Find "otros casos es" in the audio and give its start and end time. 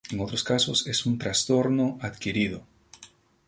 0.19-1.05